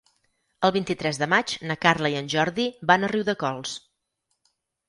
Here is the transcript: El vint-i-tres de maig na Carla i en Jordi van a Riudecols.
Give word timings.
El 0.69 0.71
vint-i-tres 0.77 1.19
de 1.23 1.27
maig 1.33 1.53
na 1.71 1.77
Carla 1.87 2.11
i 2.15 2.19
en 2.23 2.31
Jordi 2.37 2.67
van 2.93 3.07
a 3.07 3.11
Riudecols. 3.15 3.77